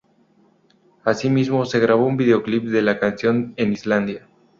Asimismo, 1.05 1.63
se 1.63 1.77
grabó 1.79 2.07
un 2.07 2.17
videoclip 2.17 2.63
de 2.63 2.81
la 2.81 2.97
canción 2.97 3.53
en 3.55 3.71
Islandia. 3.71 4.27